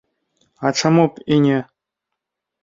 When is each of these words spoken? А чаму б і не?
А 0.69 0.71
чаму 0.81 1.05
б 1.11 1.27
і 1.37 1.37
не? 1.45 1.59